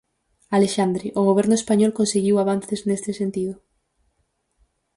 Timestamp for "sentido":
3.19-3.53